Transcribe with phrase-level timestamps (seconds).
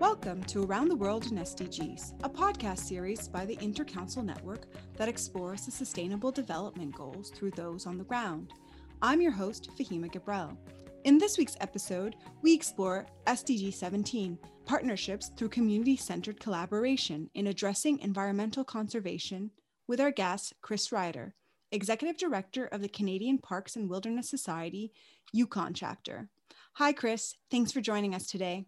[0.00, 4.64] Welcome to Around the World in SDGs, a podcast series by the Intercouncil Network
[4.96, 8.54] that explores the sustainable development goals through those on the ground.
[9.02, 10.56] I'm your host, Fahima Gabriel.
[11.04, 17.98] In this week's episode, we explore SDG 17 partnerships through community centered collaboration in addressing
[17.98, 19.50] environmental conservation
[19.86, 21.34] with our guest, Chris Rider,
[21.72, 24.92] Executive Director of the Canadian Parks and Wilderness Society,
[25.34, 26.30] Yukon chapter.
[26.76, 27.34] Hi, Chris.
[27.50, 28.64] Thanks for joining us today.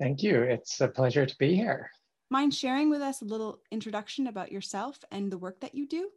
[0.00, 0.42] Thank you.
[0.42, 1.90] It's a pleasure to be here.
[2.30, 6.10] Mind sharing with us a little introduction about yourself and the work that you do?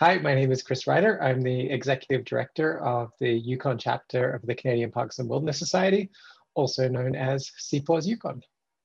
[0.00, 1.22] Hi, my name is Chris Rider.
[1.22, 6.10] I'm the Executive Director of the Yukon chapter of the Canadian Parks and Wilderness Society,
[6.54, 8.42] also known as CPAWS Yukon.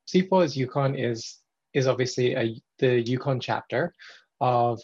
[0.08, 1.40] CPAWS Yukon is,
[1.74, 3.96] is obviously a, the Yukon chapter
[4.40, 4.80] of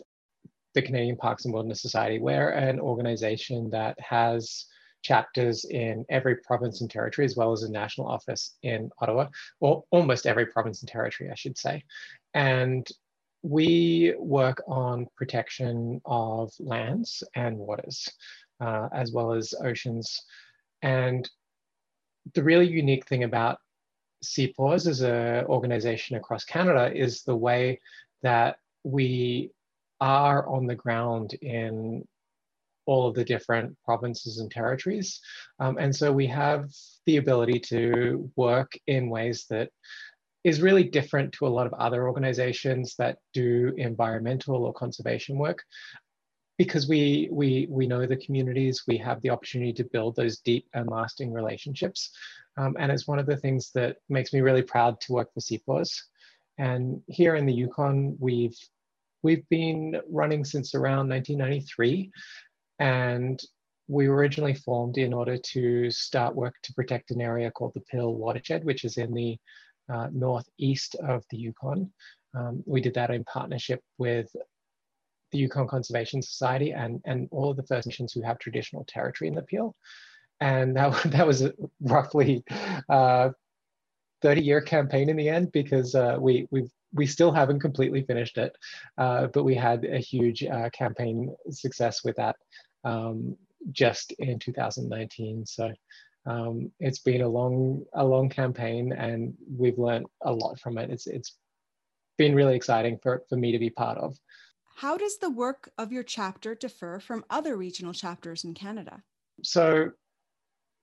[0.74, 2.18] the Canadian Parks and Wilderness Society.
[2.18, 4.66] We're an organization that has
[5.04, 9.28] chapters in every province and territory, as well as a national office in Ottawa,
[9.60, 11.84] or almost every province and territory, I should say.
[12.34, 12.88] And
[13.44, 18.10] we work on protection of lands and waters,
[18.62, 20.24] uh, as well as oceans.
[20.82, 21.30] And
[22.34, 23.58] the really unique thing about
[24.24, 27.82] CPAWS as an organization across Canada is the way
[28.22, 29.52] that we
[30.00, 32.08] are on the ground in
[32.86, 35.20] all of the different provinces and territories.
[35.60, 36.70] Um, and so we have
[37.06, 39.70] the ability to work in ways that
[40.44, 45.64] is really different to a lot of other organizations that do environmental or conservation work
[46.58, 50.68] because we we we know the communities we have the opportunity to build those deep
[50.76, 52.12] and lasting relationships
[52.58, 55.40] um, and it's one of the things that makes me really proud to work for
[55.40, 56.02] CPAWS.
[56.58, 58.58] And here in the Yukon, we've
[59.24, 62.12] we've been running since around 1993,
[62.80, 63.42] and
[63.88, 67.82] we were originally formed in order to start work to protect an area called the
[67.82, 69.38] Peel Watershed, which is in the
[69.94, 71.92] uh, northeast of the Yukon.
[72.36, 74.34] Um, we did that in partnership with
[75.32, 79.28] the Yukon Conservation Society and, and all of the First Nations who have traditional territory
[79.28, 79.76] in the Peel.
[80.40, 82.44] And that, that was a roughly
[82.90, 83.30] uh,
[84.22, 88.38] 30 year campaign in the end because uh, we, we we still haven't completely finished
[88.38, 88.56] it,
[88.98, 92.36] uh, but we had a huge uh, campaign success with that
[92.84, 93.36] um,
[93.72, 95.46] just in 2019.
[95.46, 95.72] So
[96.26, 100.90] um, it's been a long, a long campaign, and we've learned a lot from it.
[100.90, 101.36] It's it's
[102.18, 104.16] been really exciting for, for me to be part of.
[104.76, 109.04] How does the work of your chapter differ from other regional chapters in Canada?
[109.44, 109.92] So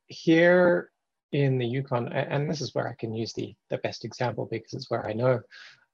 [0.07, 0.91] here
[1.33, 4.73] in the Yukon, and this is where I can use the, the best example because
[4.73, 5.41] it's where I know,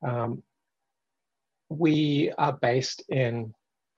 [0.03, 0.43] um,
[1.69, 3.53] we are based in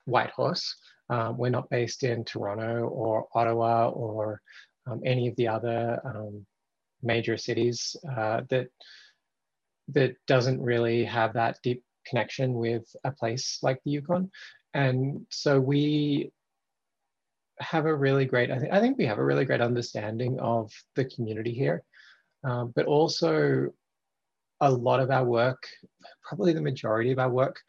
[0.07, 0.75] Whitehorse.
[1.11, 4.41] Um, we're not based in Toronto or Ottawa or
[4.87, 6.47] um, any of the other um,
[7.03, 8.69] major cities uh, that
[9.89, 14.31] that doesn't really have that deep connection with a place like the Yukon.
[14.75, 16.31] And so we
[17.61, 20.73] have a really great, I, th- I think we have a really great understanding of
[20.95, 21.83] the community here,
[22.45, 23.69] um, but also
[24.61, 25.63] a lot of our work,
[26.23, 27.61] probably the majority of our work,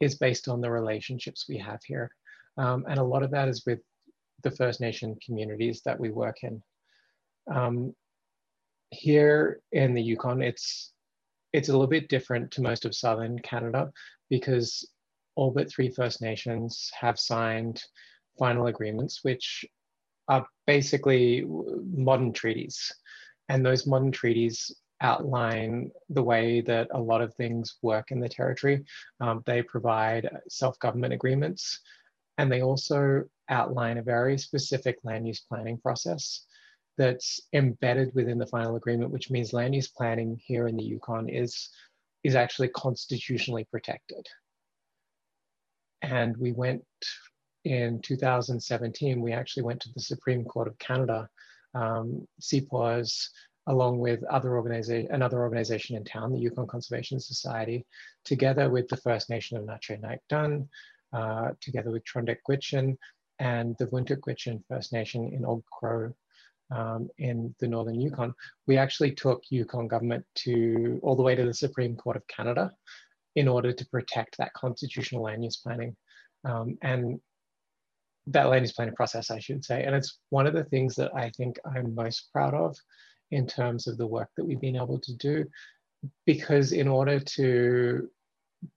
[0.00, 2.10] is based on the relationships we have here.
[2.56, 3.80] Um, and a lot of that is with
[4.42, 6.62] the First Nation communities that we work in.
[7.52, 7.94] Um,
[8.90, 10.92] here in the Yukon, it's
[11.52, 13.90] it's a little bit different to most of southern Canada
[14.28, 14.88] because
[15.34, 17.82] all but three First Nations have signed
[18.38, 19.64] final agreements, which
[20.28, 22.92] are basically modern treaties.
[23.48, 24.70] And those modern treaties
[25.00, 28.84] outline the way that a lot of things work in the territory.
[29.20, 31.80] Um, they provide self-government agreements,
[32.38, 36.44] and they also outline a very specific land use planning process
[36.98, 41.28] that's embedded within the final agreement, which means land use planning here in the Yukon
[41.28, 41.70] is,
[42.24, 44.26] is actually constitutionally protected.
[46.02, 46.84] And we went
[47.64, 51.28] in 2017, we actually went to the Supreme Court of Canada.
[51.72, 53.28] Um, CPAWS
[53.70, 57.86] along with other organization, another organization in town, the Yukon Conservation Society,
[58.24, 60.68] together with the First Nation of Na-Cho Nyäk Dun,
[61.12, 62.96] uh, together with Tr'ondëk Hwëch'in
[63.38, 66.12] and the Gwitchin First Nation in Old Crow
[66.70, 68.34] um, in the Northern Yukon,
[68.66, 72.72] we actually took Yukon government to all the way to the Supreme Court of Canada
[73.36, 75.96] in order to protect that constitutional land use planning.
[76.44, 77.20] Um, and
[78.26, 79.84] that land use planning process, I should say.
[79.84, 82.76] And it's one of the things that I think I'm most proud of
[83.30, 85.44] in terms of the work that we've been able to do.
[86.26, 88.08] Because in order to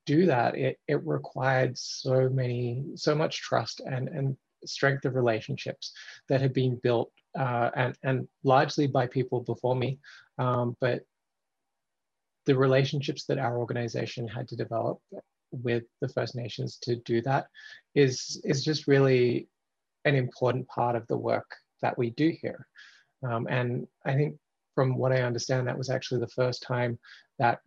[0.06, 5.94] do that, it, it required so many, so much trust and, and strength of relationships
[6.30, 10.00] that had been built uh, and, and largely by people before me,
[10.38, 11.02] um, but
[12.46, 15.00] the relationships that our organization had to develop
[15.52, 17.48] with the First Nations to do that
[17.96, 19.48] is, is just really
[20.06, 21.50] an important part of the work
[21.82, 22.68] that we do here.
[23.24, 24.36] Um, and I think
[24.76, 27.00] from what I understand, that was actually the first time
[27.40, 27.60] that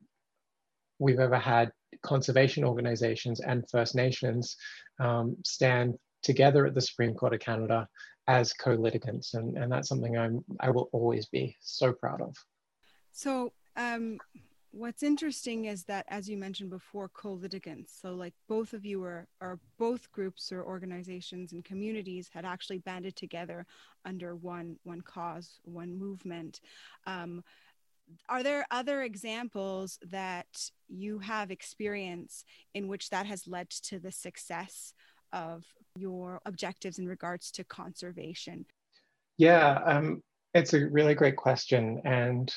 [0.99, 1.73] we've ever had
[2.03, 4.57] conservation organizations and First Nations
[5.01, 7.87] um, stand together at the Supreme Court of Canada
[8.29, 9.35] as co-litigants.
[9.35, 12.35] And, and that's something I'm, I will always be so proud of.
[13.13, 14.19] So um,
[14.77, 17.99] what's interesting is that as you mentioned before co-litigants.
[18.01, 22.79] So like both of you are are both groups or organizations and communities had actually
[22.79, 23.67] banded together
[24.05, 26.61] under one one cause one movement.
[27.07, 27.43] Um,
[28.29, 32.45] are there other examples that you have experience
[32.75, 34.95] in which that has led to the success
[35.33, 35.65] of
[35.97, 38.67] your objectives in regards to conservation?
[39.39, 42.55] Yeah um, it's a really great question and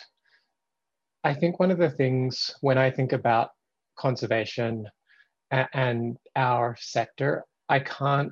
[1.24, 3.51] I think one of the things when I think about
[3.98, 4.88] conservation
[5.51, 8.31] and our sector, I can't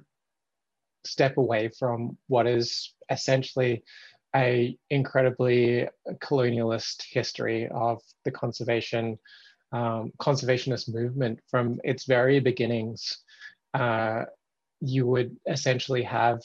[1.05, 3.83] step away from what is essentially
[4.35, 5.87] a incredibly
[6.19, 9.17] colonialist history of the conservation
[9.73, 13.17] um, conservationist movement from its very beginnings.
[13.73, 14.23] Uh,
[14.79, 16.39] you would essentially have,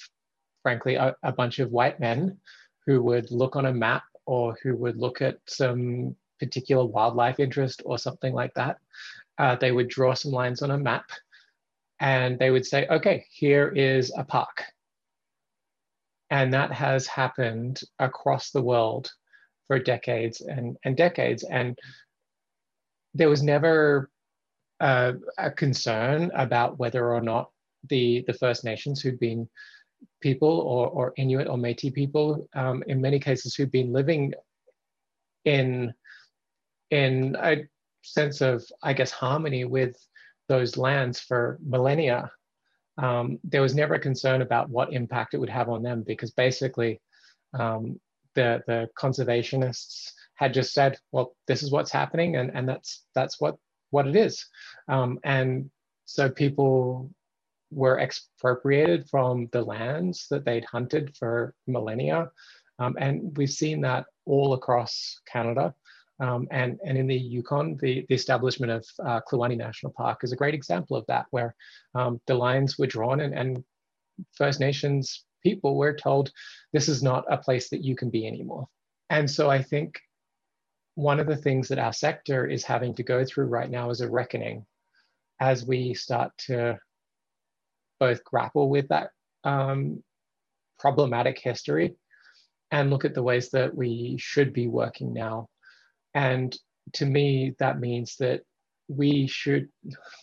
[0.62, 2.39] frankly, a, a bunch of white men
[2.87, 7.83] who would look on a map or who would look at some particular wildlife interest
[7.85, 8.79] or something like that,
[9.39, 11.09] uh, they would draw some lines on a map
[12.00, 14.65] and they would say, okay, here is a park.
[16.31, 19.12] And that has happened across the world
[19.69, 21.44] for decades and, and decades.
[21.44, 21.79] And
[23.15, 24.11] there was never
[24.81, 27.50] uh, a concern about whether or not
[27.89, 29.49] the, the First Nations who'd been
[30.21, 34.33] people or, or Inuit or Métis people, um, in many cases who'd been living
[35.44, 35.94] in
[36.93, 37.65] in a
[38.03, 39.97] sense of, I guess, harmony with
[40.49, 42.31] those lands for millennia.
[42.99, 46.31] Um, there was never a concern about what impact it would have on them because
[46.33, 47.00] basically
[47.59, 47.99] um,
[48.35, 53.41] the, the conservationists had just said, well, this is what's happening and, and that's, that's
[53.41, 53.56] what,
[53.91, 54.44] what it is.
[54.89, 55.71] Um, and
[56.05, 57.11] so people
[57.71, 62.31] were expropriated from the lands that they'd hunted for millennia.
[62.79, 65.75] Um, and we've seen that all across Canada.
[66.20, 70.32] Um, and, and in the Yukon, the, the establishment of uh, Kluane National Park is
[70.32, 71.55] a great example of that, where
[71.94, 73.64] um, the lines were drawn and, and
[74.37, 76.31] First Nations people were told,
[76.73, 78.69] this is not a place that you can be anymore.
[79.11, 79.99] And so I think
[80.94, 84.00] one of the things that our sector is having to go through right now is
[84.00, 84.65] a reckoning
[85.41, 86.79] as we start to
[87.99, 89.11] both grapple with that
[89.44, 90.03] um,
[90.79, 91.94] problematic history
[92.70, 95.49] and look at the ways that we should be working now
[96.14, 96.56] and
[96.94, 98.43] to me, that means that
[98.88, 99.69] we should,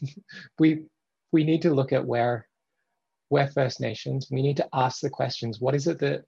[0.59, 0.83] we,
[1.31, 2.47] we need to look at where
[3.29, 4.27] we're First Nations.
[4.31, 6.23] We need to ask the questions, what is it that,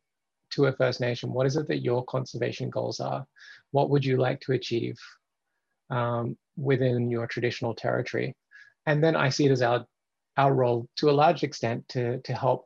[0.51, 3.25] to a First Nation, what is it that your conservation goals are?
[3.71, 4.97] What would you like to achieve
[5.89, 8.35] um, within your traditional territory?
[8.85, 9.85] And then I see it as our,
[10.37, 12.65] our role to a large extent to, to help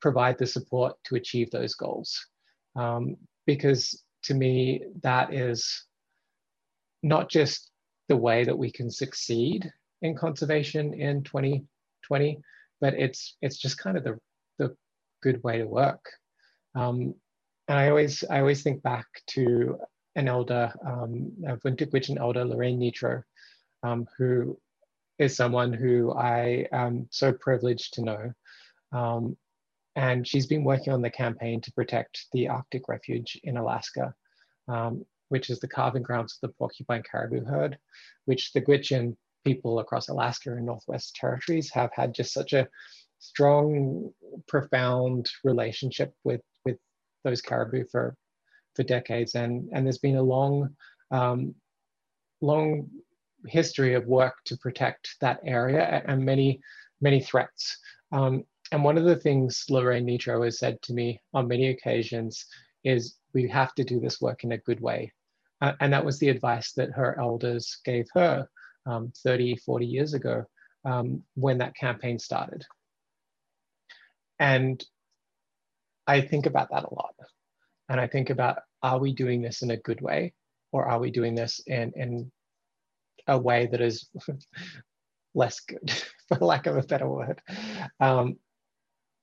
[0.00, 2.26] provide the support to achieve those goals.
[2.76, 5.86] Um, because to me, that is
[7.04, 7.70] not just
[8.08, 9.70] the way that we can succeed
[10.02, 12.38] in conservation in 2020,
[12.80, 14.18] but it's it's just kind of the,
[14.58, 14.74] the
[15.22, 16.04] good way to work.
[16.74, 17.14] Um,
[17.68, 19.78] and I always I always think back to
[20.16, 23.22] an elder, um, a Vuntut Gwich'in elder, Lorraine Netro,
[23.82, 24.58] um, who
[25.18, 28.32] is someone who I am so privileged to know.
[28.92, 29.36] Um,
[29.96, 34.14] and she's been working on the campaign to protect the Arctic refuge in Alaska.
[34.66, 37.76] Um, which is the calving grounds of the porcupine caribou herd,
[38.26, 42.68] which the Gwich'in people across Alaska and Northwest Territories have had just such a
[43.18, 44.12] strong,
[44.46, 46.76] profound relationship with, with
[47.24, 48.14] those caribou for,
[48.76, 49.34] for decades.
[49.34, 50.68] And, and there's been a long,
[51.10, 51.56] um,
[52.40, 52.88] long
[53.48, 56.60] history of work to protect that area and many,
[57.00, 57.76] many threats.
[58.12, 62.46] Um, and one of the things Lorraine Netro has said to me on many occasions
[62.84, 65.10] is we have to do this work in a good way.
[65.64, 68.46] Uh, and that was the advice that her elders gave her
[68.84, 70.44] um, 30, 40 years ago
[70.84, 72.62] um, when that campaign started.
[74.38, 74.84] And
[76.06, 77.14] I think about that a lot.
[77.88, 80.34] And I think about, are we doing this in a good way?
[80.70, 82.30] Or are we doing this in, in
[83.26, 84.10] a way that is
[85.34, 85.90] less good,
[86.28, 87.40] for lack of a better word?
[88.00, 88.36] Um,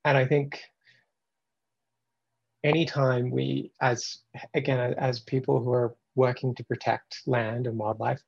[0.03, 0.59] and I think
[2.63, 4.17] anytime we, as
[4.55, 8.21] again, as people who are working to protect land and wildlife,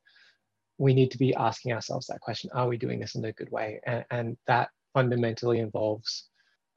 [0.78, 3.52] we need to be asking ourselves that question, are we doing this in a good
[3.52, 3.80] way?
[3.86, 6.30] And, and that fundamentally involves,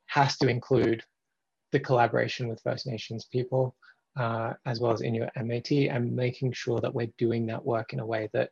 [0.07, 1.03] has to include
[1.73, 3.75] the collaboration with First Nations people,
[4.17, 8.01] uh, as well as Inuit Métis, and making sure that we're doing that work in
[8.01, 8.51] a way that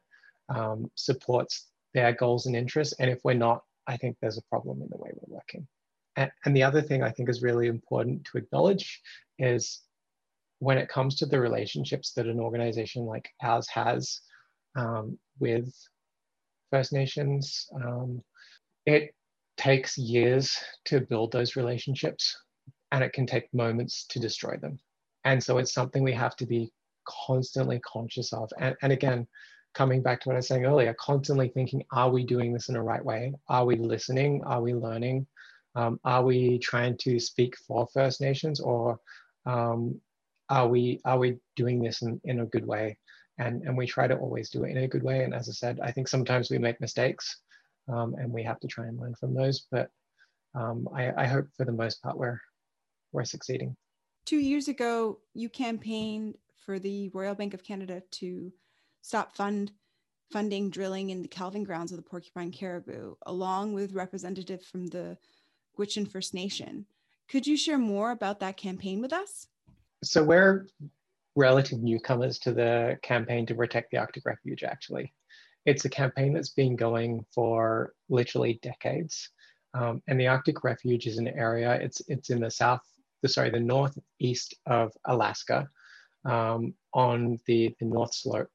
[0.48, 2.94] um, supports their goals and interests.
[2.98, 5.66] And if we're not, I think there's a problem in the way we're working.
[6.16, 9.00] And, and the other thing I think is really important to acknowledge
[9.38, 9.80] is
[10.64, 14.20] when it comes to the relationships that an organization like ours has
[14.76, 15.72] um, with
[16.70, 18.22] First Nations, um,
[18.86, 19.14] it
[19.56, 20.56] takes years
[20.86, 22.36] to build those relationships
[22.92, 24.78] and it can take moments to destroy them.
[25.24, 26.72] And so it's something we have to be
[27.06, 28.50] constantly conscious of.
[28.58, 29.26] And, and again,
[29.74, 32.74] coming back to what I was saying earlier, constantly thinking, are we doing this in
[32.74, 33.34] the right way?
[33.48, 34.42] Are we listening?
[34.44, 35.26] Are we learning?
[35.74, 38.98] Um, are we trying to speak for First Nations or
[39.44, 40.00] um,
[40.48, 42.98] are we are we doing this in, in a good way?
[43.38, 45.24] And, and we try to always do it in a good way.
[45.24, 47.40] And as I said, I think sometimes we make mistakes
[47.92, 49.66] um, and we have to try and learn from those.
[49.72, 49.90] But
[50.54, 52.38] um, I, I hope for the most part we're,
[53.12, 53.76] we're succeeding.
[54.24, 58.52] Two years ago, you campaigned for the Royal Bank of Canada to
[59.02, 59.72] stop fund
[60.32, 65.16] funding drilling in the calving grounds of the porcupine caribou, along with representatives from the
[65.78, 66.86] Gwich'in First Nation.
[67.28, 69.48] Could you share more about that campaign with us?
[70.04, 70.66] So we're
[71.36, 75.12] relative newcomers to the campaign to protect the Arctic Refuge, actually.
[75.66, 79.30] It's a campaign that's been going for literally decades.
[79.72, 82.82] Um, and the Arctic Refuge is an area, it's, it's in the south,
[83.22, 85.68] the, sorry, the northeast of Alaska
[86.24, 88.50] um, on the, the north slope.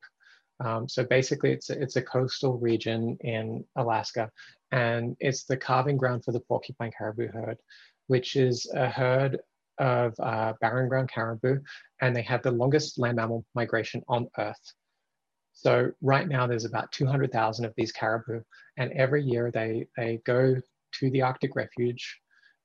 [0.63, 4.29] Um, so basically it's a, it's a coastal region in Alaska
[4.71, 7.57] and it's the calving ground for the porcupine caribou herd,
[8.07, 9.39] which is a herd
[9.79, 11.59] of uh, barren ground caribou,
[12.01, 14.73] and they have the longest land mammal migration on Earth.
[15.53, 18.41] So right now there's about 200,000 of these caribou,
[18.77, 20.55] and every year they, they go
[20.93, 22.19] to the Arctic Refuge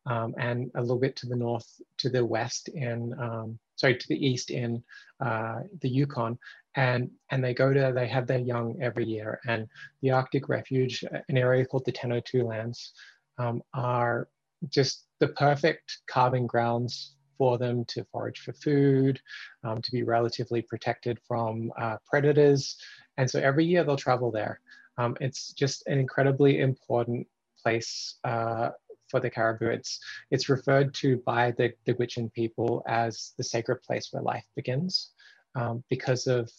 [0.06, 1.66] um, and a little bit to the north,
[1.98, 4.82] to the west in, um, sorry, to the east in
[5.24, 6.38] uh, the Yukon,
[6.76, 9.68] and and they go to they have their young every year and
[10.02, 12.92] the arctic refuge an area called the 1002 lands
[13.38, 14.28] um, are
[14.68, 19.20] just the perfect calving grounds for them to forage for food
[19.64, 22.76] um, to be relatively protected from uh, predators
[23.16, 24.60] and so every year they'll travel there
[24.98, 27.26] um, it's just an incredibly important
[27.60, 28.70] place uh,
[29.08, 29.66] for the caribou.
[29.66, 34.44] It's, it's referred to by the, the Gwich'in people as the sacred place where life
[34.56, 35.12] begins
[35.54, 36.50] um, because of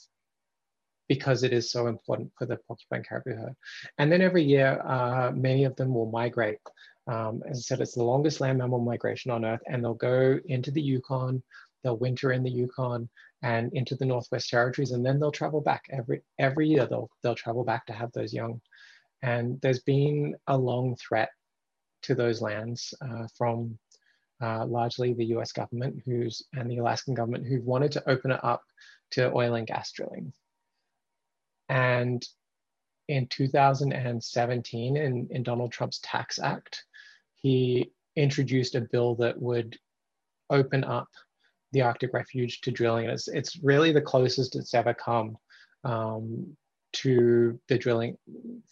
[1.07, 3.55] because it is so important for the porcupine caribou herd.
[3.99, 6.57] And then every year, uh, many of them will migrate.
[7.07, 10.39] Um, as I said, it's the longest land mammal migration on Earth, and they'll go
[10.45, 11.43] into the Yukon,
[11.83, 13.09] they'll winter in the Yukon
[13.43, 16.87] and into the Northwest Territories, and then they'll travel back every every year.
[16.87, 18.61] They'll they'll travel back to have those young.
[19.21, 21.29] And there's been a long threat
[22.03, 23.77] to those lands uh, from
[24.41, 28.43] uh, largely the US government who's and the Alaskan government who've wanted to open it
[28.43, 28.63] up
[29.11, 30.33] to oil and gas drilling.
[31.69, 32.25] And
[33.07, 36.83] in 2017, in, in Donald Trump's Tax Act,
[37.45, 39.77] he introduced a bill that would
[40.49, 41.07] open up
[41.73, 43.05] the Arctic Refuge to drilling.
[43.05, 45.37] It's, it's really the closest it's ever come
[45.83, 46.57] um,
[46.93, 48.17] to the drilling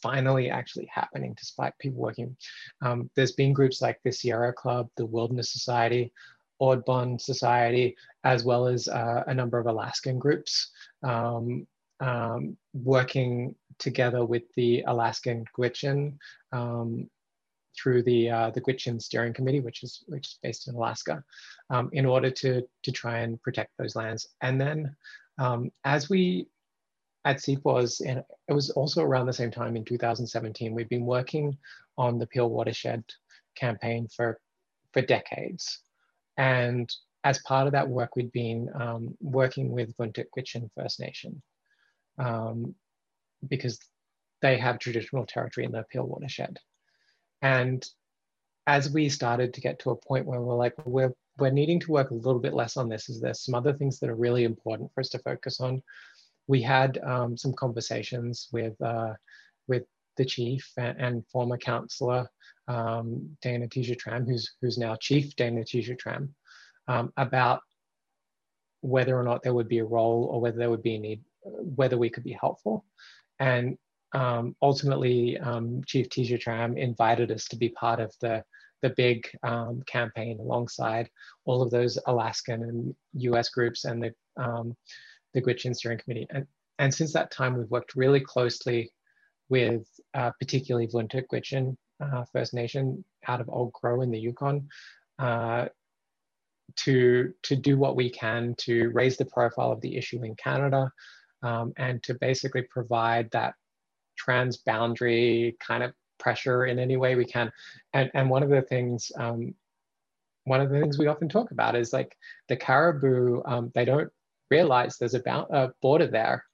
[0.01, 2.35] finally actually happening despite people working.
[2.81, 6.11] Um, there's been groups like the Sierra Club, the Wilderness Society,
[6.57, 10.71] Audubon Society, as well as uh, a number of Alaskan groups
[11.03, 11.67] um,
[11.99, 16.17] um, working together with the Alaskan Gwich'in
[16.51, 17.07] um,
[17.81, 21.23] through the uh, the Gwich'in Steering Committee, which is which is based in Alaska,
[21.69, 24.27] um, in order to to try and protect those lands.
[24.41, 24.95] And then
[25.37, 26.47] um, as we
[27.25, 31.57] at CPAWS, and it was also around the same time in 2017, we've been working
[31.97, 33.03] on the Peel Watershed
[33.55, 34.39] campaign for,
[34.91, 35.79] for decades.
[36.37, 41.41] And as part of that work, we'd been um, working with Vuntut Gwich'in First Nation
[42.19, 42.75] um,
[43.47, 43.79] because
[44.41, 46.59] they have traditional territory in the Peel Watershed.
[47.43, 47.87] And
[48.65, 51.91] as we started to get to a point where we're like, we're, we're needing to
[51.91, 54.45] work a little bit less on this, is there some other things that are really
[54.45, 55.83] important for us to focus on
[56.47, 59.13] we had um, some conversations with uh,
[59.67, 59.83] with
[60.17, 62.29] the chief and, and former councillor
[62.67, 66.33] um, Dana Tizya-Tramm, who's who's now Chief Dana Tizya-Tramm,
[66.87, 67.61] um, about
[68.81, 71.21] whether or not there would be a role or whether there would be a need,
[71.43, 72.85] whether we could be helpful.
[73.39, 73.77] And
[74.13, 78.43] um, ultimately, um, Chief Tizya-Tramm invited us to be part of the
[78.81, 81.09] the big um, campaign alongside
[81.45, 83.47] all of those Alaskan and U.S.
[83.47, 84.13] groups and the
[85.33, 86.27] the Gwich'in Steering Committee.
[86.29, 86.45] And,
[86.79, 88.91] and since that time, we've worked really closely
[89.49, 94.67] with uh, particularly Vuntut Gwich'in uh, First Nation out of Old Crow in the Yukon
[95.19, 95.65] uh,
[96.77, 100.91] to, to do what we can to raise the profile of the issue in Canada
[101.43, 103.53] um, and to basically provide that
[104.25, 107.51] transboundary kind of pressure in any way we can.
[107.93, 109.53] And, and one of the things, um,
[110.45, 112.15] one of the things we often talk about is like
[112.49, 114.09] the caribou, um, they don't
[114.49, 116.45] realize there's a, a border there.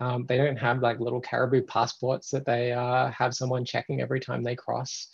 [0.00, 4.20] Um, they don't have like little caribou passports that they uh, have someone checking every
[4.20, 5.08] time they cross.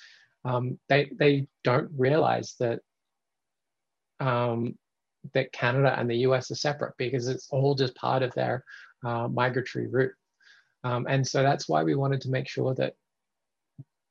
[0.44, 2.80] Um, they, they don't realize that
[4.21, 4.76] um,
[5.33, 8.64] that Canada and the US are separate because it's all just part of their
[9.04, 10.12] uh, migratory route.
[10.85, 12.95] Um, and so that's why we wanted to make sure that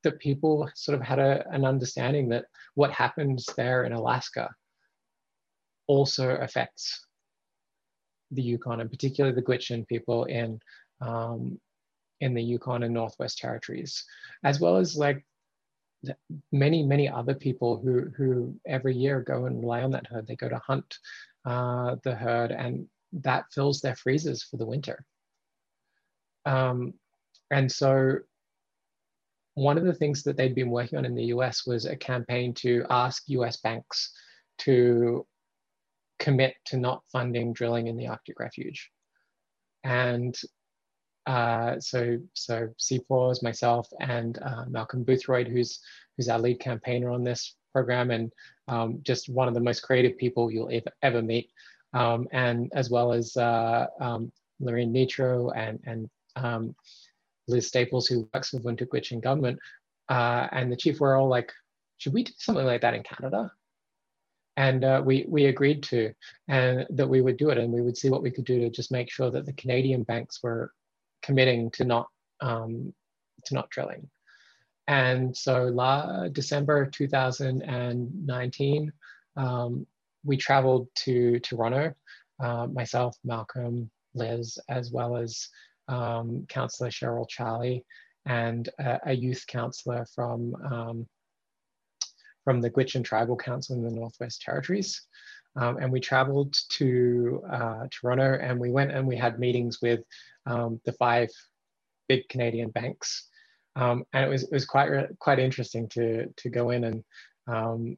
[0.03, 4.49] that people sort of had a, an understanding that what happens there in Alaska
[5.87, 7.05] also affects
[8.31, 10.59] the Yukon and particularly the Gwich'in people in
[11.01, 11.59] um,
[12.21, 14.03] in the Yukon and Northwest Territories,
[14.43, 15.25] as well as like
[16.51, 20.27] many many other people who who every year go and rely on that herd.
[20.27, 20.97] They go to hunt
[21.45, 25.05] uh, the herd, and that fills their freezers for the winter.
[26.45, 26.93] Um,
[27.51, 28.17] and so
[29.55, 32.53] one of the things that they'd been working on in the US was a campaign
[32.55, 34.11] to ask US banks
[34.59, 35.25] to
[36.19, 38.89] commit to not funding drilling in the Arctic Refuge.
[39.83, 40.35] And
[41.25, 45.79] uh, so, so CPAWS, myself, and uh, Malcolm Boothroyd, who's
[46.15, 48.31] who's our lead campaigner on this program, and
[48.67, 51.49] um, just one of the most creative people you'll ever, ever meet,
[51.93, 56.75] um, and as well as uh, um, Lorraine Netro and and um,
[57.47, 59.59] Liz Staples, who works for Vuntut Gwich'in government,
[60.09, 61.51] uh, and the chief were all like,
[61.97, 63.51] should we do something like that in Canada?
[64.55, 66.13] And uh, we, we agreed to,
[66.47, 68.69] and that we would do it and we would see what we could do to
[68.69, 70.71] just make sure that the Canadian banks were
[71.23, 72.07] committing to not,
[72.41, 72.93] um,
[73.45, 74.09] to not drilling.
[74.87, 78.93] And so la, December 2019,
[79.37, 79.87] um,
[80.23, 81.95] we traveled to Toronto,
[82.41, 85.49] uh, myself, Malcolm, Liz, as well as
[85.87, 87.85] um, Councillor Cheryl Charlie,
[88.25, 91.07] and a, a youth councillor from, um,
[92.43, 95.01] from the Gwich'in Tribal Council in the Northwest Territories.
[95.55, 100.01] Um, and we traveled to uh, Toronto and we went and we had meetings with
[100.47, 101.29] um, the five
[102.09, 103.29] big Canadian banks.
[103.75, 107.03] Um, and it was, it was quite, quite interesting to, to go in and
[107.47, 107.97] um,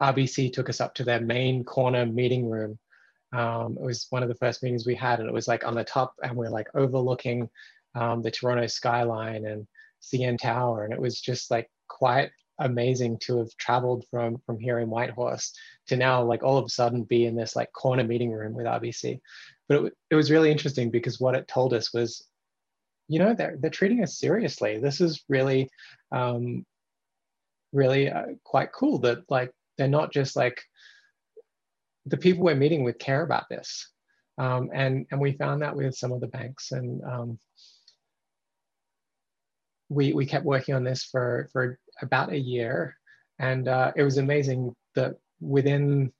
[0.00, 2.78] RBC took us up to their main corner meeting room
[3.32, 5.74] um, it was one of the first meetings we had, and it was like on
[5.74, 7.48] the top, and we're like overlooking
[7.94, 9.66] um, the Toronto skyline and
[10.02, 14.78] CN Tower, and it was just like quite amazing to have traveled from from here
[14.78, 15.52] in Whitehorse
[15.88, 18.66] to now like all of a sudden be in this like corner meeting room with
[18.66, 19.20] RBC.
[19.68, 22.24] But it, it was really interesting because what it told us was,
[23.08, 24.78] you know, they're they're treating us seriously.
[24.78, 25.68] This is really,
[26.12, 26.64] um,
[27.72, 30.62] really uh, quite cool that like they're not just like
[32.06, 33.90] the people we're meeting with care about this.
[34.38, 36.72] Um, and, and we found that with some of the banks.
[36.72, 37.38] And um,
[39.88, 42.96] we, we kept working on this for, for about a year.
[43.38, 46.12] And uh, it was amazing that within,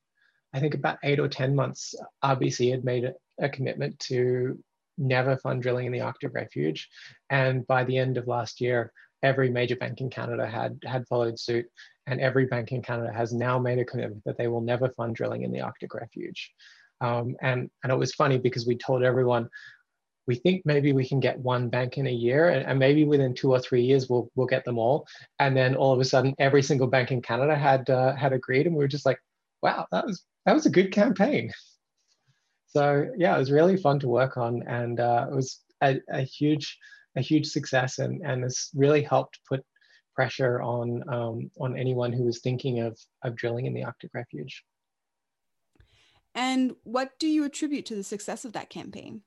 [0.52, 1.94] I think about eight or 10 months,
[2.24, 4.58] RBC had made a, a commitment to
[4.98, 6.88] never fund drilling in the Arctic Refuge.
[7.30, 11.38] And by the end of last year, every major bank in Canada had, had followed
[11.38, 11.66] suit
[12.06, 15.16] and every bank in Canada has now made a commitment that they will never fund
[15.16, 16.52] drilling in the Arctic Refuge.
[17.00, 19.48] Um, and, and it was funny because we told everyone,
[20.26, 23.34] we think maybe we can get one bank in a year and, and, maybe within
[23.34, 25.06] two or three years we'll, we'll get them all.
[25.38, 28.66] And then all of a sudden every single bank in Canada had, uh, had agreed
[28.66, 29.20] and we were just like,
[29.62, 31.52] wow, that was, that was a good campaign.
[32.68, 36.20] So yeah, it was really fun to work on and uh, it was a, a
[36.20, 36.76] huge,
[37.16, 39.64] a huge success and, and it's really helped put
[40.16, 44.64] pressure on, um, on anyone who was thinking of, of drilling in the Arctic Refuge.
[46.34, 49.22] And what do you attribute to the success of that campaign?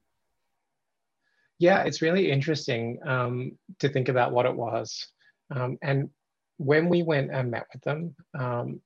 [1.60, 5.08] Yeah, it's really interesting um, to think about what it was.
[5.52, 6.10] Um, and
[6.58, 8.82] when we went and met with them, um,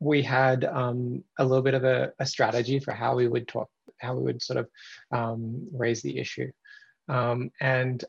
[0.00, 3.68] we had um, a little bit of a, a, strategy for how we would talk,
[3.98, 4.68] how we would sort of
[5.10, 6.50] um, raise the issue.
[7.08, 8.04] Um, and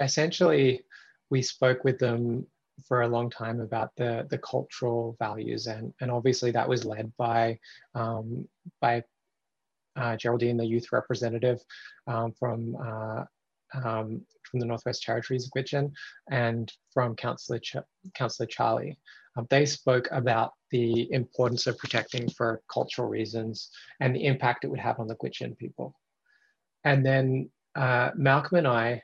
[0.00, 0.82] essentially,
[1.32, 2.46] we spoke with them
[2.86, 7.10] for a long time about the the cultural values and and obviously that was led
[7.16, 7.58] by
[7.94, 8.46] um,
[8.80, 9.02] by
[9.96, 11.60] uh, Geraldine, the youth representative
[12.06, 13.24] um, from uh,
[13.74, 15.92] um, from the Northwest Territories of Gwich'in,
[16.30, 17.76] and from Councillor Ch
[18.14, 18.98] Councillor Charlie.
[19.36, 24.68] Um, they spoke about the importance of protecting for cultural reasons and the impact it
[24.68, 25.94] would have on the Gwich'in people.
[26.84, 29.02] And then uh, Malcolm and I,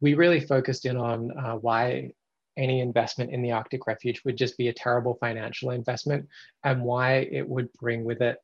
[0.00, 2.12] we really focused in on uh, why
[2.56, 6.28] any investment in the Arctic Refuge would just be a terrible financial investment
[6.64, 8.38] and why it would bring with it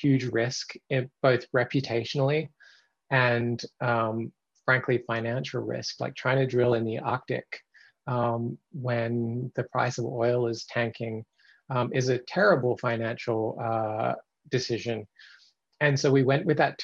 [0.00, 2.48] huge risk, in both reputationally
[3.10, 4.32] and um,
[4.64, 7.60] frankly financial risk, like trying to drill in the Arctic
[8.06, 11.24] um, when the price of oil is tanking
[11.70, 14.14] um, is a terrible financial uh,
[14.50, 15.06] decision.
[15.80, 16.78] And so we went with that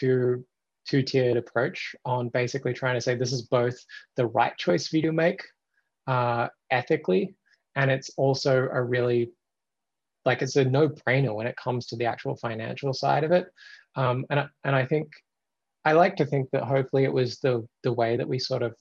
[0.87, 3.77] two, two-tiered approach on basically trying to say this is both
[4.16, 5.42] the right choice for you to make
[6.07, 7.35] uh, ethically,
[7.77, 9.33] and it's also a really
[10.25, 13.47] like it's a no-brainer when it comes to the actual financial side of it.
[13.97, 15.09] Um, and and I think
[15.85, 18.75] I like to think that hopefully it was the the way that we sort of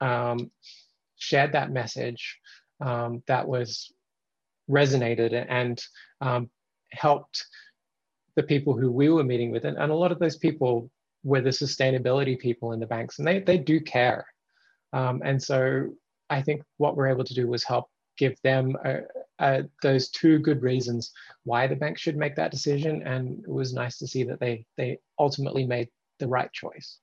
[0.00, 0.50] um,
[1.16, 2.38] shared that message
[2.80, 3.92] um, that was
[4.70, 5.82] resonated and
[6.20, 6.50] um,
[6.92, 7.44] helped
[8.38, 9.64] the people who we were meeting with.
[9.64, 10.88] And, and, a lot of those people
[11.24, 14.24] were the sustainability people in the banks, and they, they do care.
[14.92, 15.88] Um, and so
[16.30, 18.98] I think what we're able to do was help give them uh,
[19.40, 21.10] uh, those two good reasons
[21.42, 23.02] why the bank should make that decision.
[23.04, 25.88] And it was nice to see that they, they ultimately made
[26.20, 26.98] the right choice.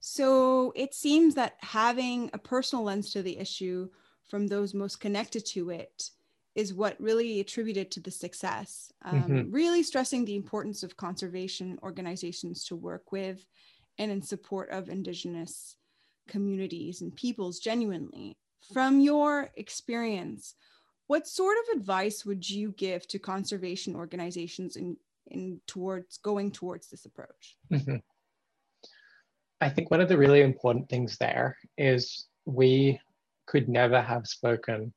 [0.00, 3.88] So it seems that having a personal lens to the issue
[4.28, 6.10] from those most connected to it
[6.54, 8.92] is what really attributed to the success.
[9.04, 9.50] Um, mm-hmm.
[9.50, 13.46] Really stressing the importance of conservation organizations to work with
[13.98, 15.76] and in support of Indigenous
[16.28, 18.36] communities and peoples genuinely.
[18.72, 20.54] From your experience,
[21.06, 26.88] what sort of advice would you give to conservation organizations in, in towards going towards
[26.88, 27.56] this approach?
[27.72, 27.96] Mm-hmm.
[29.60, 33.00] I think one of the really important things there is we
[33.46, 34.92] could never have spoken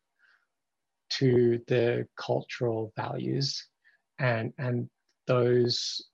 [1.20, 3.68] to the cultural values
[4.20, 4.90] and, and
[5.28, 6.10] those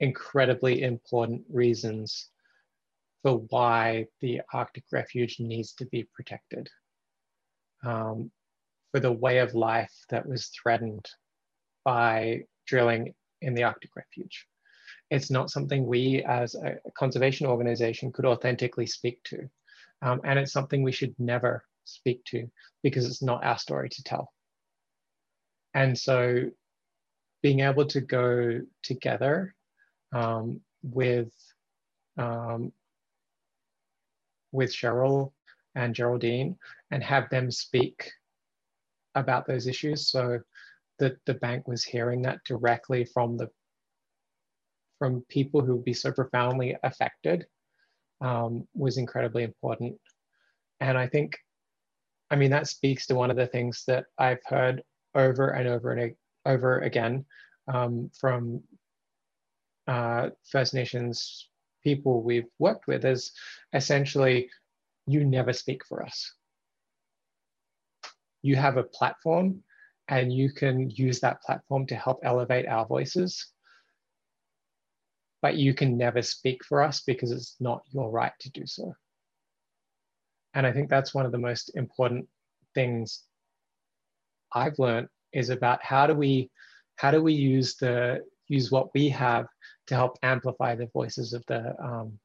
[0.00, 2.30] incredibly important reasons
[3.22, 6.68] for why the Arctic Refuge needs to be protected.
[7.84, 8.30] Um,
[8.92, 11.06] for the way of life that was threatened
[11.84, 14.46] by drilling in the Arctic Refuge
[15.10, 19.48] it's not something we as a conservation organization could authentically speak to.
[20.02, 22.50] Um, and it's something we should never speak to
[22.82, 24.32] because it's not our story to tell.
[25.74, 26.50] And so
[27.42, 29.54] being able to go together
[30.12, 31.32] um, with,
[32.18, 32.72] um,
[34.52, 35.32] with Cheryl
[35.74, 36.56] and Geraldine
[36.90, 38.10] and have them speak
[39.14, 40.40] about those issues so
[40.98, 43.48] that the bank was hearing that directly from the
[44.98, 47.46] from people who would be so profoundly affected
[48.22, 49.94] um, was incredibly important.
[50.80, 51.36] And I think,
[52.30, 54.82] I mean, that speaks to one of the things that I've heard
[55.14, 57.24] over and over and over again
[57.72, 58.62] um, from
[59.86, 61.48] uh, First Nations
[61.84, 63.32] people we've worked with is
[63.72, 64.50] essentially,
[65.06, 66.32] you never speak for us.
[68.42, 69.62] You have a platform
[70.08, 73.52] and you can use that platform to help elevate our voices
[75.42, 78.92] but you can never speak for us because it's not your right to do so.
[80.56, 82.26] And I think that's one of the most important
[82.74, 83.22] things
[84.54, 86.50] I've learned is about how do we
[86.96, 89.46] how do we use the use what we have
[89.88, 92.18] to help amplify the voices of the um,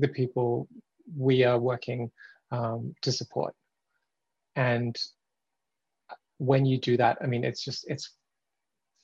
[0.00, 0.68] the people
[1.16, 2.10] we are working
[2.50, 3.54] um, to support.
[4.56, 4.96] And
[6.38, 8.10] when you do that, I mean, it's just it's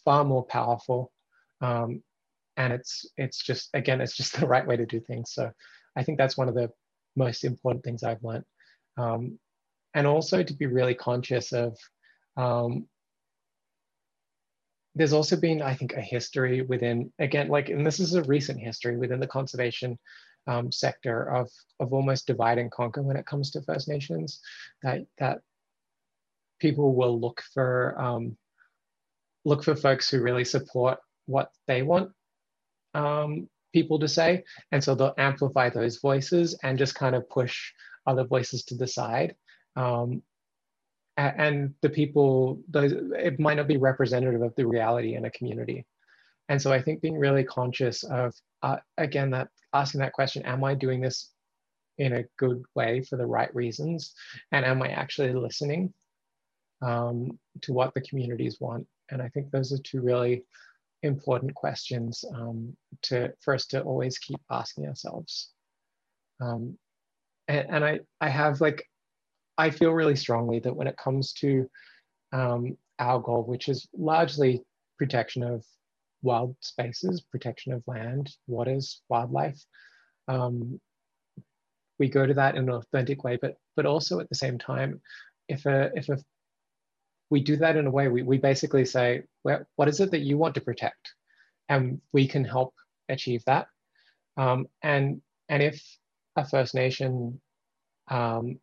[0.04, 1.12] far more powerful
[1.60, 2.02] um,
[2.56, 5.50] and it's it's just again it's just the right way to do things so
[5.96, 6.70] i think that's one of the
[7.16, 8.44] most important things i've learned.
[8.96, 9.38] Um,
[9.94, 11.76] and also to be really conscious of
[12.36, 12.86] um,
[14.94, 18.60] there's also been i think a history within again like and this is a recent
[18.60, 19.98] history within the conservation
[20.46, 21.50] um, sector of
[21.80, 24.40] of almost divide and conquer when it comes to first nations
[24.82, 25.40] that that
[26.60, 28.36] people will look for um,
[29.44, 32.10] look for folks who really support what they want
[32.94, 34.44] um, people to say.
[34.72, 37.72] And so they'll amplify those voices and just kind of push
[38.06, 39.34] other voices to the side.
[39.76, 40.22] Um,
[41.16, 45.86] and the people, those, it might not be representative of the reality in a community.
[46.48, 50.64] And so I think being really conscious of, uh, again, that asking that question, am
[50.64, 51.30] I doing this
[51.98, 54.14] in a good way for the right reasons?
[54.52, 55.92] And am I actually listening
[56.82, 58.86] um, to what the communities want?
[59.10, 60.44] And I think those are two really
[61.04, 65.50] important questions um, to for us to always keep asking ourselves.
[66.40, 66.76] Um,
[67.46, 68.88] and, and I, I have like,
[69.58, 71.70] I feel really strongly that when it comes to
[72.32, 74.62] um, our goal, which is largely
[74.98, 75.64] protection of
[76.22, 79.62] wild spaces, protection of land, waters, wildlife.
[80.26, 80.80] Um,
[81.98, 85.00] we go to that in an authentic way, but but also at the same time,
[85.48, 86.18] if a if a
[87.34, 90.20] we do that in a way we, we basically say well, what is it that
[90.28, 91.04] you want to protect?
[91.68, 92.72] And we can help
[93.08, 93.66] achieve that.
[94.36, 95.76] Um, and and if
[96.36, 97.40] a first nation
[98.08, 98.60] um,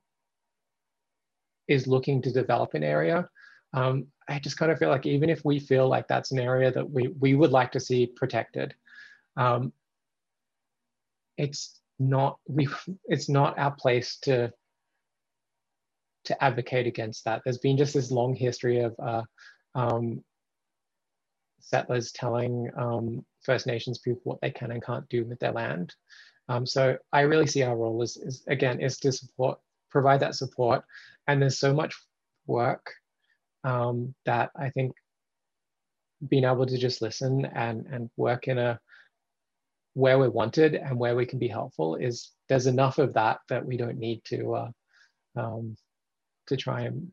[1.67, 3.27] is looking to develop an area
[3.73, 6.71] um, i just kind of feel like even if we feel like that's an area
[6.71, 8.73] that we we would like to see protected
[9.37, 9.71] um,
[11.37, 12.67] it's not we
[13.05, 14.51] it's not our place to
[16.25, 17.41] to advocate against that.
[17.43, 19.23] There's been just this long history of uh,
[19.75, 20.23] um,
[21.59, 25.93] settlers telling um, First Nations people what they can and can't do with their land.
[26.49, 30.35] Um, so I really see our role as, is again, is to support, provide that
[30.35, 30.83] support.
[31.27, 31.95] And there's so much
[32.45, 32.91] work
[33.63, 34.93] um, that I think
[36.27, 38.79] being able to just listen and, and work in a,
[39.93, 43.65] where we're wanted and where we can be helpful is there's enough of that that
[43.65, 44.71] we don't need to uh,
[45.35, 45.75] um,
[46.47, 47.11] to try and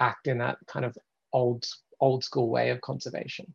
[0.00, 0.96] act in that kind of
[1.32, 1.64] old
[2.00, 3.54] old school way of conservation.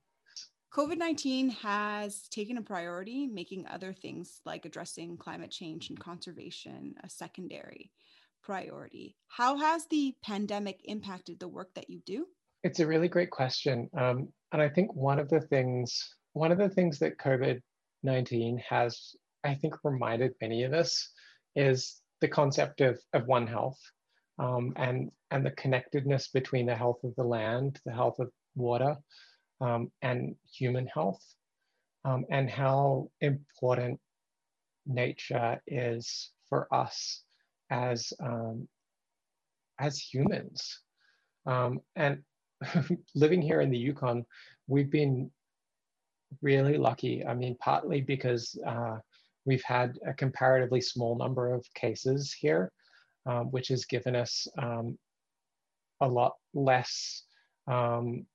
[0.73, 6.93] COVID 19 has taken a priority, making other things like addressing climate change and conservation
[7.03, 7.91] a secondary
[8.43, 9.15] priority.
[9.27, 12.27] How has the pandemic impacted the work that you do?
[12.63, 13.89] It's a really great question.
[13.97, 17.61] Um, and I think one of the things, one of the things that COVID
[18.03, 21.09] 19 has, I think, reminded many of us
[21.55, 23.79] is the concept of, of One Health
[24.39, 28.95] um, and, and the connectedness between the health of the land, the health of water,
[29.61, 31.21] um, and human health,
[32.05, 33.99] um, and how important
[34.85, 37.23] nature is for us
[37.69, 38.67] as, um,
[39.79, 40.79] as humans.
[41.45, 42.19] Um, and
[43.15, 44.25] living here in the Yukon,
[44.67, 45.29] we've been
[46.41, 47.25] really lucky.
[47.25, 48.97] I mean, partly because uh,
[49.45, 52.71] we've had a comparatively small number of cases here,
[53.29, 54.97] um, which has given us um,
[56.01, 57.23] a lot less
[57.67, 58.25] um,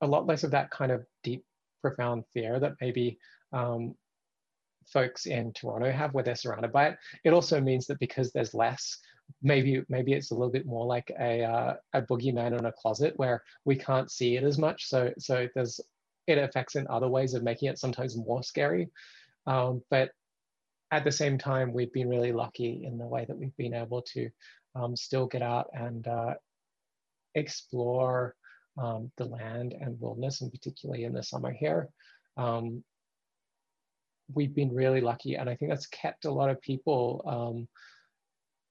[0.00, 1.44] a lot less of that kind of deep,
[1.82, 3.18] profound fear that maybe
[3.52, 3.94] um,
[4.92, 6.96] folks in Toronto have where they're surrounded by it.
[7.24, 8.98] It also means that because there's less,
[9.42, 13.14] maybe maybe it's a little bit more like a uh, a boogeyman in a closet
[13.16, 14.86] where we can't see it as much.
[14.86, 15.80] So so there's
[16.26, 18.88] it affects in other ways of making it sometimes more scary.
[19.46, 20.10] Um, but
[20.90, 24.02] at the same time, we've been really lucky in the way that we've been able
[24.02, 24.30] to
[24.74, 26.34] um, still get out and uh,
[27.34, 28.34] explore
[28.80, 31.88] um, the land and wilderness, and particularly in the summer here.
[32.36, 32.84] Um,
[34.32, 37.68] we've been really lucky, and I think that's kept a lot of people um,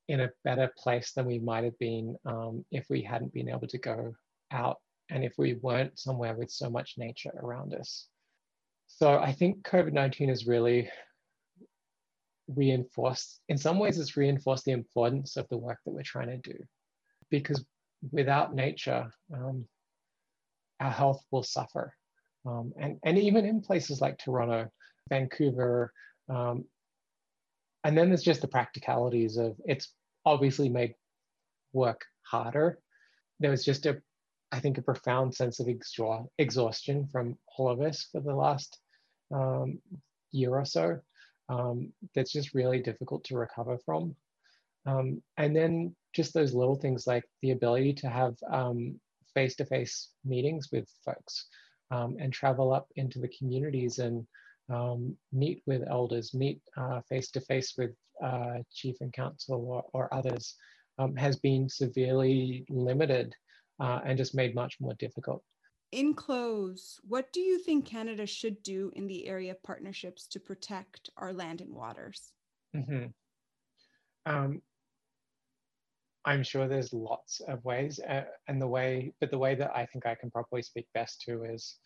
[0.07, 3.67] in a better place than we might have been um, if we hadn't been able
[3.67, 4.13] to go
[4.51, 4.77] out
[5.09, 8.07] and if we weren't somewhere with so much nature around us.
[8.87, 10.89] So I think COVID-19 has really
[12.47, 16.37] reinforced, in some ways, it's reinforced the importance of the work that we're trying to
[16.37, 16.57] do.
[17.29, 17.65] Because
[18.11, 19.65] without nature, um,
[20.79, 21.93] our health will suffer.
[22.45, 24.69] Um, and, and even in places like Toronto,
[25.09, 25.91] Vancouver,
[26.29, 26.65] um,
[27.83, 29.93] and then there's just the practicalities of it's
[30.25, 30.93] obviously made
[31.73, 32.79] work harder.
[33.39, 34.01] There was just a,
[34.51, 35.67] I think, a profound sense of
[36.37, 38.79] exhaustion from all of us for the last
[39.33, 39.79] um,
[40.31, 40.99] year or so
[41.49, 44.15] um, that's just really difficult to recover from.
[44.85, 48.99] Um, and then just those little things like the ability to have um,
[49.33, 51.47] face-to-face meetings with folks
[51.91, 54.25] um, and travel up into the communities and
[54.69, 57.91] um, meet with elders, meet uh, face-to-face with
[58.23, 60.55] uh, chief and council or, or others
[60.99, 63.33] um, has been severely limited
[63.79, 65.43] uh, and just made much more difficult
[65.91, 70.39] in close, what do you think Canada should do in the area of partnerships to
[70.39, 72.31] protect our land and waters?
[72.75, 73.07] Mm-hmm.
[74.25, 74.61] Um,
[76.25, 79.85] I'm sure there's lots of ways, uh, and the way, but the way that I
[79.85, 81.77] think I can probably speak best to is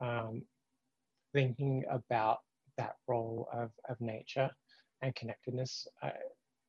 [0.00, 0.42] um,
[1.34, 2.38] thinking about
[2.78, 4.48] that role of, of nature
[5.02, 5.86] and connectedness.
[6.02, 6.12] I,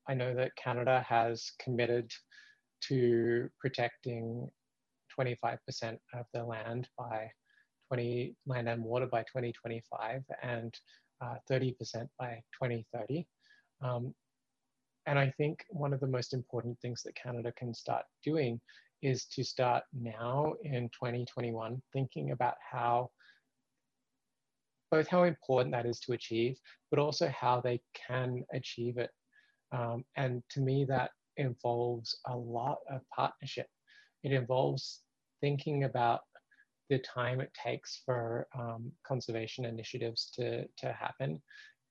[0.10, 2.12] I know that Canada has committed
[2.89, 4.49] to protecting
[5.19, 5.58] 25%
[6.13, 7.30] of the land by
[7.89, 10.74] 20 land and water by 2025 and
[11.50, 13.26] 30% uh, by 2030.
[13.82, 14.13] Um,
[15.08, 18.60] and I think one of the most important things that Canada can start doing
[19.02, 23.10] is to start now in 2021 thinking about how
[24.91, 26.58] both how important that is to achieve,
[26.89, 29.10] but also how they can achieve it.
[29.71, 33.67] Um, and to me, that involves a lot of partnership.
[34.23, 35.01] It involves
[35.41, 36.21] thinking about
[36.89, 41.41] the time it takes for um, conservation initiatives to, to happen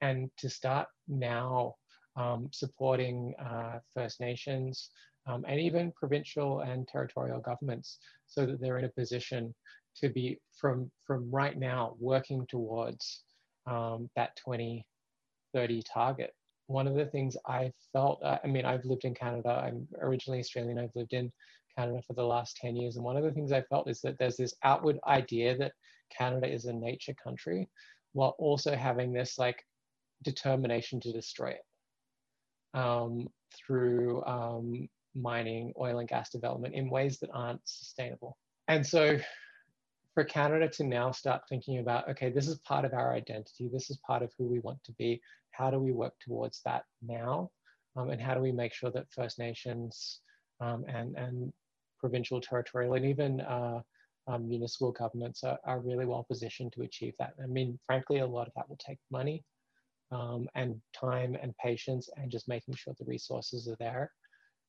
[0.02, 1.74] and to start now
[2.16, 4.90] um, supporting uh, First Nations
[5.26, 9.54] um, and even provincial and territorial governments so that they're in a position
[9.96, 13.22] to be from, from right now working towards
[13.66, 16.34] um, that 2030 target.
[16.66, 20.78] One of the things I felt, I mean, I've lived in Canada, I'm originally Australian,
[20.78, 21.32] I've lived in
[21.76, 22.96] Canada for the last 10 years.
[22.96, 25.72] And one of the things I felt is that there's this outward idea that
[26.16, 27.68] Canada is a nature country
[28.12, 29.64] while also having this like
[30.22, 31.64] determination to destroy it
[32.74, 38.36] um, through um, mining, oil and gas development in ways that aren't sustainable.
[38.68, 39.18] And so
[40.14, 43.90] for Canada to now start thinking about, okay, this is part of our identity, this
[43.90, 45.20] is part of who we want to be,
[45.52, 47.50] how do we work towards that now?
[47.96, 50.20] Um, and how do we make sure that First Nations
[50.60, 51.52] um, and, and
[51.98, 53.80] provincial, territorial, and even uh,
[54.26, 57.34] um, municipal governments are, are, really well positioned to achieve that.
[57.42, 59.42] I mean, frankly, a lot of that will take money
[60.12, 64.12] um, and time and patience and just making sure the resources are there.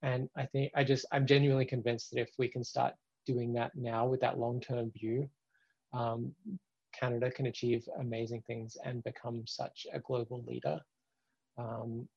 [0.04, 2.94] And I think I just, I'm genuinely convinced that if we can start
[3.26, 5.30] doing that now with that long-term view,
[5.94, 6.34] um,
[6.98, 10.80] Canada can achieve amazing things and become such a global leader.
[11.58, 12.08] Um,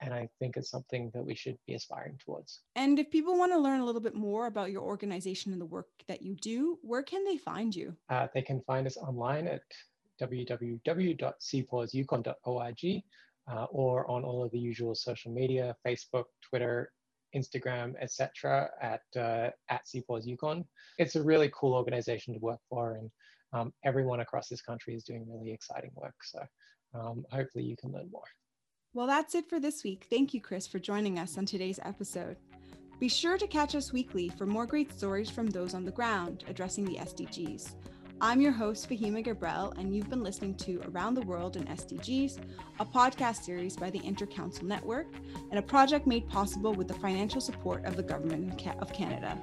[0.00, 2.60] and I think it's something that we should be aspiring towards.
[2.76, 5.66] And if people want to learn a little bit more about your organization and the
[5.66, 7.96] work that you do, where can they find you?
[8.08, 9.62] Uh, they can find us online at
[10.20, 13.02] www.cpawsyukon.org
[13.50, 16.92] uh, or on all of the usual social media, Facebook, Twitter,
[17.34, 18.70] Instagram, etc.
[18.80, 20.64] at uh, at CPAWS
[20.98, 23.10] It's a really cool organization to work for, and
[23.52, 26.14] um, everyone across this country is doing really exciting work.
[26.22, 26.40] So
[26.94, 28.24] um, hopefully you can learn more.
[28.98, 30.08] Well, that's it for this week.
[30.10, 32.36] Thank you, Chris, for joining us on today's episode.
[32.98, 36.42] Be sure to catch us weekly for more great stories from those on the ground
[36.48, 37.76] addressing the SDGs.
[38.20, 42.40] I'm your host, Fahima Gabriel, and you've been listening to Around the World in SDGs,
[42.80, 45.06] a podcast series by the Intercouncil Network
[45.52, 49.38] and a project made possible with the financial support of the Government of Canada.